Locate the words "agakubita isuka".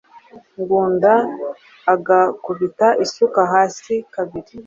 1.93-3.41